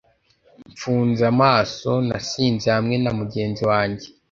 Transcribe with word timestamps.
mfunze 0.71 1.21
amaso, 1.33 1.91
nasinze 2.07 2.67
hamwe 2.75 2.95
na 3.03 3.11
mugenzi 3.19 3.63
wanjye 3.71 4.05